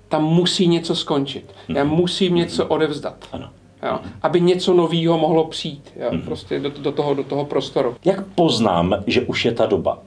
[0.08, 1.54] tam musí něco skončit.
[1.68, 1.94] Já mhm.
[1.94, 3.28] musím něco odevzdat.
[3.32, 3.50] Ano
[3.82, 6.24] jo, aby něco nového mohlo přijít jo, mm-hmm.
[6.24, 7.96] prostě do, do, toho, do toho prostoru.
[8.04, 9.98] Jak poznám, že už je ta doba?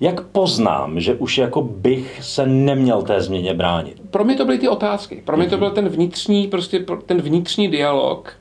[0.00, 4.02] Jak poznám, že už jako bych se neměl té změně bránit?
[4.10, 5.22] Pro mě to byly ty otázky.
[5.24, 5.60] Pro mě to mhm.
[5.60, 8.32] byl ten vnitřní, prostě ten vnitřní dialog,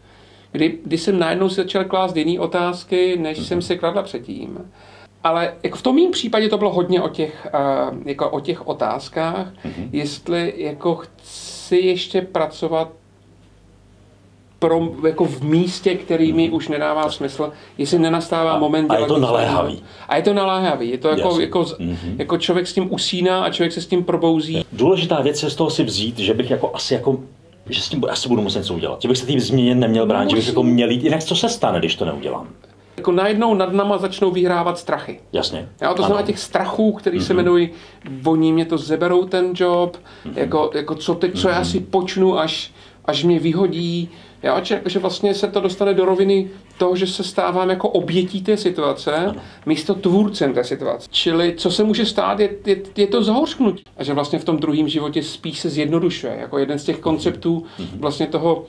[0.52, 3.44] kdy, kdy jsem najednou si začal klást jiné otázky, než mm-hmm.
[3.44, 4.72] jsem si kladla předtím.
[5.24, 8.68] Ale jako v tom mým případě to bylo hodně o těch, uh, jako o těch
[8.68, 9.90] otázkách, mm-hmm.
[9.92, 12.92] jestli jako chci ještě pracovat
[14.60, 18.92] pro, jako v místě, který mi už nedává smysl, jestli nenastává a, moment...
[18.92, 19.84] A je to naléhavý.
[20.08, 20.90] A je to naléhavý.
[20.90, 22.16] Je to jako, jako, mm-hmm.
[22.18, 24.66] jako člověk s tím usíná a člověk se s tím probouzí.
[24.74, 27.18] Důležitá věc je z toho si vzít, že bych jako asi jako
[27.70, 29.02] že s tím asi budu muset něco udělat.
[29.02, 31.04] Že bych se tím změně neměl bránit, no, že bych jako měl jít.
[31.04, 32.48] Jinak co se stane, když to neudělám?
[32.98, 35.20] Jako najednou nad náma začnou vyhrávat strachy.
[35.34, 35.70] Jasně.
[35.82, 37.24] Já to znamená těch strachů, který mm-hmm.
[37.24, 37.40] se mhm.
[37.40, 37.70] jmenují,
[38.26, 40.34] oni mě to zeberou ten job, mm-hmm.
[40.36, 41.52] jako, jako co teď, co mm-hmm.
[41.52, 41.66] já mhm.
[41.66, 42.72] si počnu, až,
[43.06, 44.10] až mě vyhodí,
[44.44, 48.42] Jo, že, že vlastně se to dostane do roviny toho, že se stávám jako obětí
[48.42, 49.42] té situace, ano.
[49.66, 51.08] místo tvůrcem té situace.
[51.12, 53.84] Čili co se může stát, je, je, je to zahořknutí.
[53.98, 56.38] A že vlastně v tom druhém životě spíš se zjednodušuje.
[56.40, 58.00] Jako jeden z těch konceptů mhm.
[58.00, 58.66] vlastně toho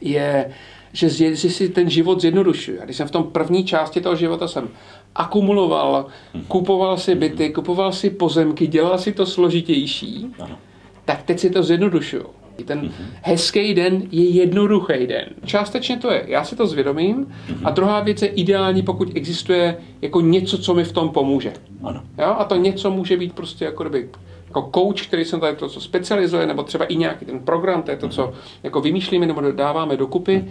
[0.00, 0.52] je,
[0.92, 2.80] že, že si ten život zjednodušuje.
[2.80, 4.68] A když jsem v tom první části toho života jsem
[5.14, 6.44] akumuloval, mhm.
[6.44, 10.58] kupoval si byty, kupoval si pozemky, dělal si to složitější, ano.
[11.04, 12.43] tak teď si to zjednodušuju.
[12.64, 13.04] Ten mm-hmm.
[13.22, 15.24] hezký den je jednoduchý den.
[15.44, 17.26] Částečně to je, já si to zvědomím.
[17.26, 17.60] Mm-hmm.
[17.64, 21.52] A druhá věc je ideální, pokud existuje jako něco, co mi v tom pomůže.
[21.82, 22.02] Ano.
[22.18, 22.34] Jo?
[22.38, 24.08] A to něco může být prostě jako kdyby
[24.46, 27.90] jako coach, který se tady to, co specializuje, nebo třeba i nějaký ten program, to
[27.90, 30.44] je to, co jako vymýšlíme nebo dáváme dokupy,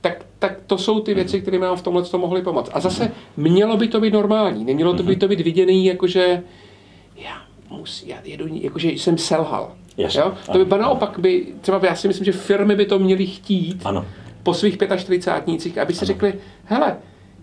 [0.00, 2.70] tak, tak to jsou ty věci, které nám v tomhle to mohly pomoct.
[2.72, 6.42] A zase mělo by to být normální, nemělo to by to být viděný, jakože
[7.16, 9.72] já musí, já jedu, jakože jsem selhal.
[9.96, 10.14] Yes.
[10.14, 10.32] Jo?
[10.52, 14.04] To by naopak by, třeba já si myslím, že firmy by to měly chtít ano.
[14.42, 16.06] po svých 45 aby si ano.
[16.06, 16.96] řekli, hele,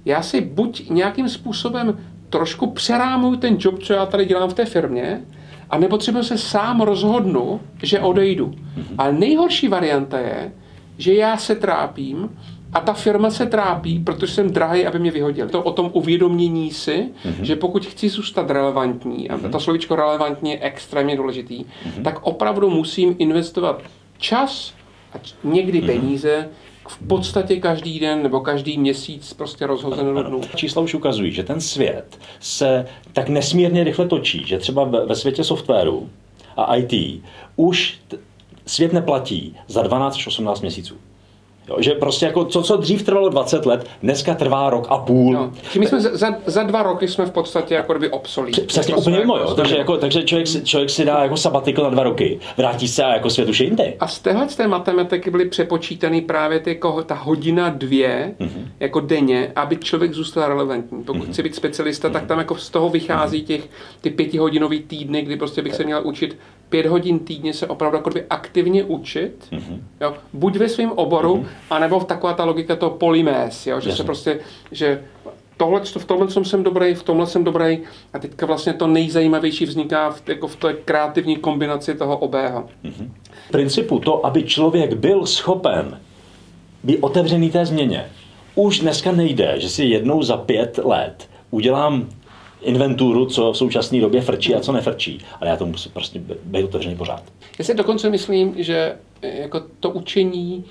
[0.05, 4.65] já si buď nějakým způsobem trošku přerámuju ten job, co já tady dělám v té
[4.65, 5.21] firmě,
[5.69, 8.47] a nebo třeba se sám rozhodnu, že odejdu.
[8.47, 8.95] Mm-hmm.
[8.97, 10.51] Ale nejhorší varianta je,
[10.97, 12.29] že já se trápím
[12.73, 15.49] a ta firma se trápí, protože jsem drahý, aby mě vyhodil.
[15.49, 17.41] To o tom uvědomění si, mm-hmm.
[17.41, 19.45] že pokud chci zůstat relevantní, mm-hmm.
[19.45, 22.03] a to slovičko relevantní je extrémně důležitý, mm-hmm.
[22.03, 23.81] tak opravdu musím investovat
[24.17, 24.73] čas
[25.13, 25.85] a někdy mm-hmm.
[25.85, 26.49] peníze
[26.87, 30.41] v podstatě každý den nebo každý měsíc prostě rozhozenou dnu.
[30.55, 35.43] Čísla už ukazují, že ten svět se tak nesmírně rychle točí, že třeba ve světě
[35.43, 36.09] softwaru
[36.57, 37.23] a IT
[37.55, 37.99] už
[38.65, 40.95] svět neplatí za 12 až 18 měsíců.
[41.69, 45.33] Jo, že prostě jako to, co dřív trvalo 20 let, dneska trvá rok a půl.
[45.33, 45.51] No.
[45.79, 48.51] My jsme za, za, dva roky jsme v podstatě jako kdyby obsolí.
[48.65, 49.53] Přesně úplně mimo, jo.
[49.53, 53.03] Takže, jako, takže člověk, si, člověk si dá jako sabatikl na dva roky, vrátí se
[53.03, 53.93] a jako svět už je jinde.
[53.99, 58.67] A z téhle z té matematiky byly přepočítaný právě ty, jako, ta hodina dvě mm-hmm.
[58.79, 61.03] jako denně, aby člověk zůstal relevantní.
[61.03, 61.31] Pokud mm-hmm.
[61.31, 62.13] chce být specialista, mm-hmm.
[62.13, 63.61] tak tam jako z toho vychází těch
[64.01, 66.37] ty pětihodinový týdny, kdy prostě bych se měl učit
[66.69, 69.79] pět hodin týdně se opravdu jako aktivně učit, mm-hmm.
[70.01, 71.47] jo, buď ve svém oboru, mm-hmm.
[71.69, 73.97] anebo v taková ta logika toho polymés, jo, že Jasně.
[73.97, 74.39] se prostě,
[74.71, 75.03] že
[75.57, 77.79] tohle, v tomhle jsem dobrý, v tomhle jsem dobrý
[78.13, 82.65] a teďka vlastně to nejzajímavější vzniká v, jako v té kreativní kombinaci toho obého.
[82.83, 83.09] Mm-hmm.
[83.47, 85.99] V principu to, aby člověk byl schopen
[86.83, 88.05] být otevřený té změně,
[88.55, 92.09] už dneska nejde, že si jednou za pět let udělám
[92.61, 95.19] inventuru, co v současné době frčí a co nefrčí.
[95.41, 97.23] Ale já to musím prostě být otevřený pořád.
[97.59, 100.65] Já si dokonce myslím, že eh, jako to učení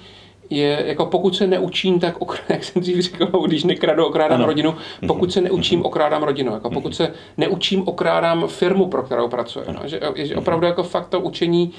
[0.50, 2.16] je, jako pokud se neučím, tak,
[2.48, 4.46] jak jsem dřív říkal, když nekradu, okrádám ano.
[4.46, 4.74] rodinu,
[5.06, 6.52] pokud se neučím, okrádám rodinu.
[6.52, 9.64] Jako pokud se neučím, okrádám firmu, pro kterou pracuji.
[9.68, 9.80] No.
[9.84, 11.72] Že, že opravdu jako fakt to učení,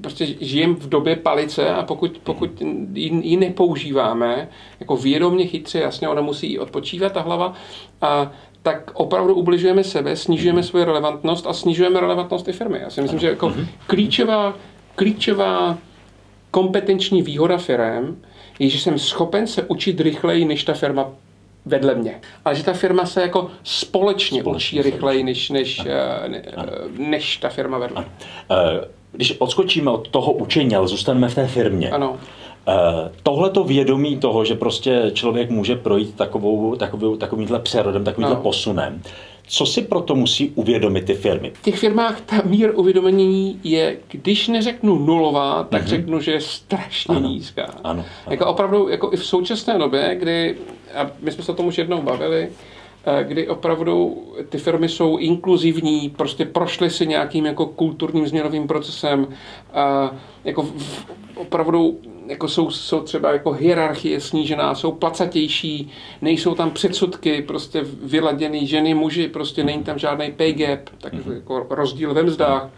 [0.00, 2.50] prostě žijem v době palice a pokud, pokud
[2.94, 4.48] ji nepoužíváme,
[4.80, 7.54] jako vědomě chytře, jasně, ona musí i odpočívat ta hlava,
[8.02, 8.32] a
[8.64, 10.68] tak opravdu ubližujeme sebe, snižujeme mhm.
[10.68, 12.78] svoji relevantnost a snižujeme relevantnost té firmy.
[12.82, 13.66] Já si myslím, že jako mhm.
[13.86, 14.54] klíčová,
[14.94, 15.78] klíčová
[16.50, 18.22] kompetenční výhoda firm
[18.58, 21.10] je, že jsem schopen se učit rychleji, než ta firma
[21.66, 22.20] vedle mě.
[22.44, 26.42] Ale že ta firma se jako společně, společně učí rychleji, než, než, eh, ne,
[26.98, 27.96] než ta firma vedle.
[27.96, 28.08] Ano.
[28.50, 31.90] Eh, když odskočíme od toho učení, ale zůstaneme v té firmě.
[31.90, 32.18] Ano.
[33.22, 38.42] Tohleto vědomí toho, že prostě člověk může projít takovou, takovou, takovýmhle přerodem, takovýmhle no.
[38.42, 39.02] posunem,
[39.46, 41.52] co si proto musí uvědomit ty firmy?
[41.54, 45.86] V těch firmách ta mír uvědomění je, když neřeknu nulová, tak mm-hmm.
[45.86, 47.28] řeknu, že je strašně ano.
[47.28, 47.62] nízká.
[47.64, 48.04] Ano, ano.
[48.30, 50.56] Jako opravdu, jako i v současné době, kdy,
[50.94, 52.48] a my jsme se o tom už jednou bavili,
[53.06, 59.26] eh, kdy opravdu ty firmy jsou inkluzivní, prostě prošly si nějakým jako kulturním změnovým procesem,
[59.72, 60.10] a
[60.44, 65.90] jako v, opravdu jako jsou, jsou třeba jako hierarchie snížená, jsou placatější,
[66.22, 71.34] nejsou tam předsudky, prostě vyladěný ženy, muži, prostě není tam žádný pay gap, tak mm-hmm.
[71.34, 72.70] jako rozdíl ve mzdách.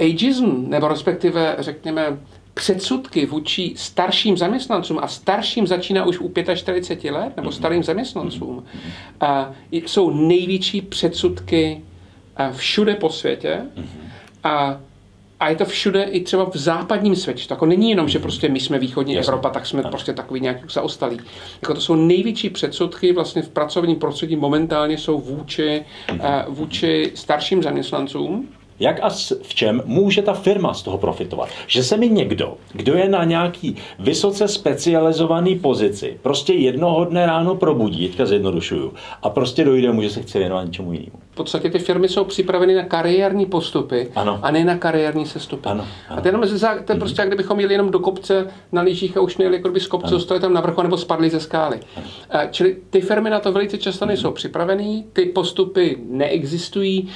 [0.00, 2.18] Ageism, nebo respektive řekněme
[2.54, 7.52] předsudky vůči starším zaměstnancům a starším začíná už u 45 let, nebo mhm.
[7.52, 8.92] starým zaměstnancům, mhm.
[9.20, 11.82] a jsou největší předsudky
[12.52, 13.88] všude po světě mhm.
[14.44, 14.80] a
[15.42, 17.48] a je to všude i třeba v západním světě.
[17.48, 19.28] To jako není jenom, že prostě my jsme východní Jasně.
[19.28, 19.90] Evropa, tak jsme ano.
[19.90, 21.18] prostě takový nějaký zaostalí.
[21.62, 27.62] Jako to jsou největší předsudky vlastně v pracovním prostředí momentálně jsou vůči, uh, vůči starším
[27.62, 28.48] zaměstnancům
[28.80, 29.08] jak a
[29.42, 31.48] v čem může ta firma z toho profitovat?
[31.66, 37.54] Že se mi někdo, kdo je na nějaký vysoce specializovaný pozici, prostě jednoho dne ráno
[37.54, 41.12] probudí, teďka zjednodušuju, a prostě dojde mu, že se chce věnovat něčemu jinému.
[41.30, 44.38] V podstatě ty firmy jsou připraveny na kariérní postupy ano.
[44.42, 45.68] a ne na kariérní sestupy.
[45.68, 46.18] Ano, ano.
[46.18, 46.42] A to, jenom,
[46.84, 49.68] to je prostě, jak kdybychom jeli jenom do kopce na lyžích a už měli jako
[49.68, 51.80] by z kopce, zostali tam na vrchu nebo spadli ze skály.
[51.96, 52.06] Ano.
[52.50, 57.08] Čili ty firmy na to velice často nejsou připravené, ty postupy neexistují,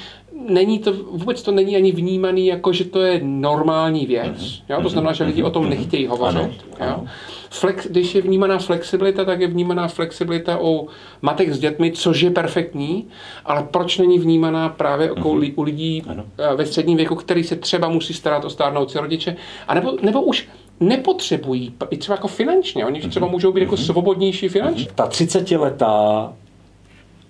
[0.49, 4.37] není to, vůbec to není ani vnímaný jako, že to je normální věc.
[4.37, 4.63] Mm-hmm.
[4.69, 4.81] Jo?
[4.81, 5.69] To znamená, že lidi o tom mhm.
[5.69, 6.37] nechtějí hovořit.
[6.39, 6.85] Ano, jo?
[6.85, 7.05] Ano.
[7.49, 10.87] Flex, když je vnímaná flexibilita, tak je vnímaná flexibilita u
[11.21, 13.07] matek s dětmi, což je perfektní,
[13.45, 15.53] ale proč není vnímaná právě mm-hmm.
[15.55, 16.23] u lidí ano.
[16.37, 19.35] Eh, ve středním věku, který se třeba musí starat o stárnoucí rodiče,
[19.67, 20.47] a nebo, nebo už
[20.79, 23.33] nepotřebují, i třeba jako finančně, oni třeba mhm.
[23.33, 23.83] můžou být jako mhm.
[23.83, 24.87] svobodnější finančně.
[24.95, 26.33] Ta 30 letá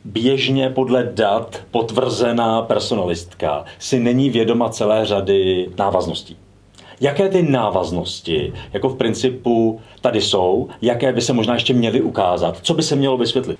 [0.08, 6.38] běžně podle dat potvrzená personalistka si není vědoma celé řady návazností.
[7.02, 12.58] Jaké ty návaznosti, jako v principu tady jsou, jaké by se možná ještě měly ukázat,
[12.62, 13.60] co by se mělo vysvětlit?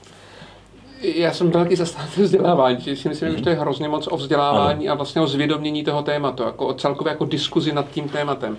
[1.02, 4.94] Já jsem velký zastánce vzdělávání, si myslím, že to je hrozně moc o vzdělávání ano.
[4.94, 8.58] a vlastně o zvědomění toho tématu, jako o celkově jako diskuzi nad tím tématem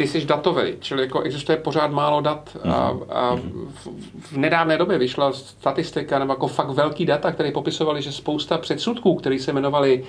[0.00, 3.02] ty jsi datový, čili jako existuje pořád málo dat a, mhm.
[3.10, 3.88] a v,
[4.20, 9.14] v nedávné době vyšla statistika nebo jako fakt velký data, které popisovaly, že spousta předsudků,
[9.14, 10.04] které se jmenovaly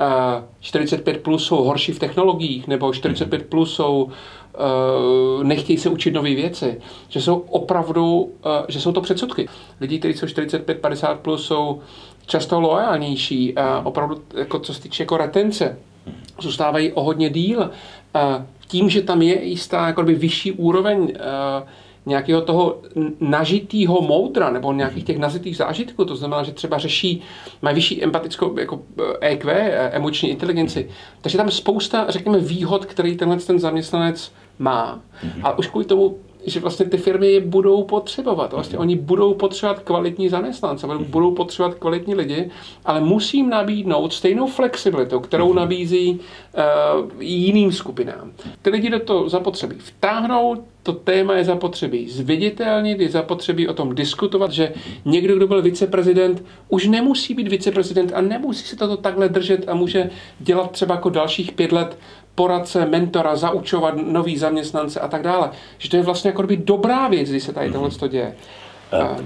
[0.00, 3.48] uh, 45 plus jsou horší v technologiích, nebo 45 mhm.
[3.48, 8.30] plus jsou uh, nechtějí se učit nové věci, že jsou opravdu, uh,
[8.68, 9.48] že jsou to předsudky.
[9.80, 11.80] Lidi, kteří jsou 45-50 plus, jsou
[12.26, 16.16] často loajálnější, uh, opravdu, jako co se týče jako retence, mhm.
[16.40, 17.60] zůstávají o hodně díl.
[17.60, 21.68] Uh, tím, že tam je jistá jakoby, vyšší úroveň uh,
[22.06, 22.80] nějakého toho
[23.20, 27.22] nažitého moudra nebo nějakých těch nazitých zážitků, to znamená, že třeba řeší,
[27.62, 28.82] mají vyšší empatickou jako
[29.20, 30.88] EQ, eh, e emoční inteligenci.
[31.20, 35.00] Takže tam spousta, řekněme, výhod, který tenhle ten zaměstnanec má.
[35.24, 35.40] Mm-hmm.
[35.42, 38.52] A už kvůli tomu že vlastně ty firmy je budou potřebovat.
[38.52, 42.50] Vlastně oni budou potřebovat kvalitní zaměstnance, budou potřebovat kvalitní lidi,
[42.84, 45.56] ale musím nabídnout stejnou flexibilitu, kterou mhm.
[45.56, 48.32] nabízí uh, jiným skupinám.
[48.62, 53.94] Ty lidi do toho zapotřebí vtáhnout, to téma je zapotřebí zviditelnit, je zapotřebí o tom
[53.94, 54.72] diskutovat, že
[55.04, 59.74] někdo, kdo byl viceprezident, už nemusí být viceprezident a nemusí se toto takhle držet a
[59.74, 61.98] může dělat třeba jako dalších pět let
[62.34, 65.50] poradce, mentora, zaučovat nový zaměstnance a tak dále.
[65.78, 68.34] Že to je vlastně jako by dobrá věc, když se tady tohle to děje.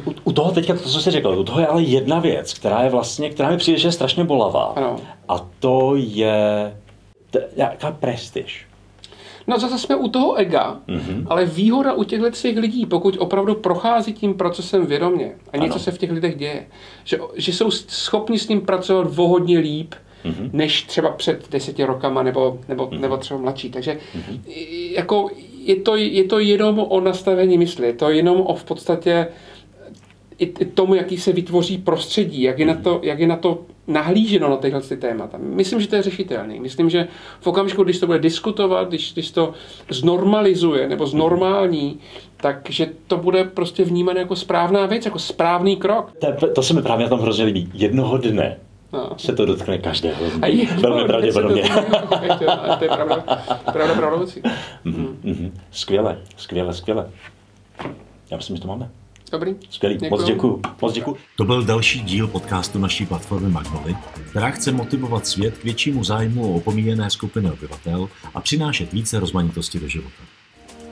[0.05, 2.55] Uh, u, u toho teďka, to, co jsi řekl, u toho je ale jedna věc,
[2.55, 4.73] která je vlastně, která mi přijde, že je strašně bolavá.
[4.77, 4.97] Ano.
[5.29, 6.77] A to je
[7.31, 8.66] t- jaká prestiž.
[9.47, 11.27] No zase jsme u toho ega, mm-hmm.
[11.27, 15.83] ale výhoda u těchto těch lidí, pokud opravdu prochází tím procesem vědomě a něco ano.
[15.83, 16.66] se v těch lidech děje,
[17.05, 19.94] že, že jsou schopni s ním pracovat vohodně líp,
[20.29, 20.51] mm-hmm.
[20.53, 23.01] než třeba před deseti rokama nebo, nebo, mm-hmm.
[23.01, 23.71] nebo třeba mladší.
[23.71, 24.41] Takže mm-hmm.
[24.91, 25.31] jako
[25.64, 29.27] je to, je to jenom o nastavení mysli, je to jenom o v podstatě
[30.38, 33.59] i, i tomu, jaký se vytvoří prostředí, jak je na to, jak je na to
[33.87, 35.38] nahlíženo na tyhle ty témata.
[35.41, 36.61] Myslím, že to je řešitelný.
[36.61, 37.09] Myslím, že
[37.41, 39.53] v okamžiku, když to bude diskutovat, když, když to
[39.91, 41.99] znormalizuje nebo znormální,
[42.37, 46.12] takže to bude prostě vnímané jako správná věc, jako správný krok.
[46.41, 47.71] To, to se mi právě na tom hrozně líbí.
[47.75, 48.57] Jednoho dne
[48.92, 49.14] No.
[49.18, 50.24] Se to dotkne každého.
[50.42, 51.62] A je, Velmi pravděpodobně.
[52.79, 53.16] To je pravda,
[53.72, 55.53] pravda, pravda mm-hmm, mm-hmm.
[55.70, 57.11] Skvěle, skvěle, skvěle.
[58.31, 58.90] Já myslím, že to máme.
[59.33, 59.57] Dobrý.
[59.70, 60.11] Skvělý, děkuju.
[60.11, 60.62] moc děkuju.
[60.83, 61.16] Moc děkuju.
[61.37, 63.96] To byl další díl podcastu naší platformy Magnoly,
[64.31, 69.81] která chce motivovat svět k většímu zájmu o opomíjené skupiny obyvatel a přinášet více rozmanitosti
[69.81, 70.23] do života.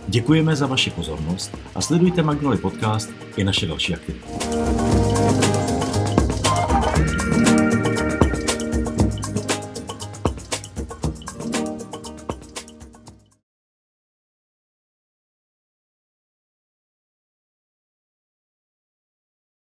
[0.09, 4.29] Děkujeme za vaši pozornost a sledujte Magnoli Podcast i naše další aktivity.